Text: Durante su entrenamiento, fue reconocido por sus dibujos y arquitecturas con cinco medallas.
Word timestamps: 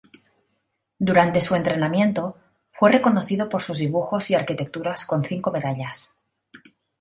Durante 0.97 1.41
su 1.41 1.53
entrenamiento, 1.53 2.35
fue 2.71 2.91
reconocido 2.91 3.47
por 3.49 3.61
sus 3.61 3.77
dibujos 3.77 4.31
y 4.31 4.33
arquitecturas 4.33 5.05
con 5.05 5.23
cinco 5.23 5.51
medallas. 5.51 6.17